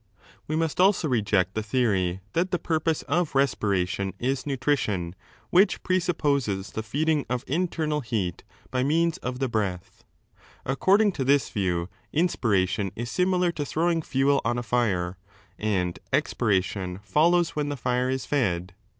We 0.47 0.55
must 0.55 0.81
also 0.81 1.07
reject 1.07 1.53
the 1.53 1.61
theory 1.61 2.21
that 2.33 2.49
the 2.49 2.57
purpose 2.57 3.03
of 3.03 3.35
respiration 3.35 4.15
is 4.17 4.47
nutrition, 4.47 5.13
which 5.51 5.83
presupposes 5.83 6.71
the 6.71 6.81
feeding 6.81 7.23
of 7.29 7.43
internal 7.45 7.99
heat 7.99 8.43
bj 8.73 8.83
means 8.87 9.17
of 9.19 9.37
the 9.37 9.47
breath. 9.47 10.03
According 10.65 11.11
to 11.11 11.23
this 11.23 11.49
view, 11.49 11.87
inspiration 12.11 12.91
is 12.95 13.11
similar 13.11 13.51
to 13.51 13.63
throwing 13.63 14.01
fiiel 14.01 14.41
on 14.43 14.57
a 14.57 14.63
2 14.63 14.63
fire, 14.63 15.17
and 15.59 15.99
expiration 16.11 16.97
follows 17.03 17.51
when 17.51 17.69
the 17.69 17.77
fire 17.77 18.09
is 18.09 18.25
fed. 18.25 18.73